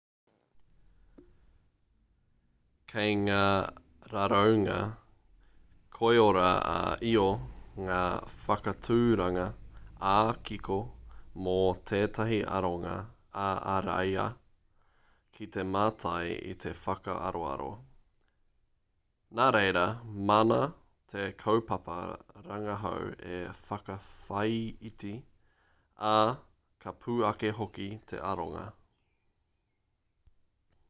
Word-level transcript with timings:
kei 2.95 3.11
ngā 3.17 3.43
raraunga 4.13 4.77
koiora-ā-io 5.97 7.27
ngā 7.89 7.99
whakaaturanga 8.31 9.45
ā-kiko 10.15 10.79
mō 11.45 11.53
tētahi 11.91 12.39
aronga 12.57 12.95
ā-ariā 13.45 14.25
ki 15.37 15.47
te 15.57 15.65
mātai 15.75 16.33
i 16.51 16.57
te 16.65 16.73
whakaaroaro 16.81 17.69
nā 19.41 19.47
reira 19.57 19.85
māna 20.31 20.59
te 21.15 21.29
kaupapa 21.45 21.97
rangahau 22.49 23.07
e 23.37 23.39
whakawhāiti 23.61 25.15
ā 26.11 26.13
ka 26.87 26.95
pū 27.07 27.17
ake 27.33 27.55
hoki 27.63 27.89
te 28.13 28.23
aronga 28.35 28.67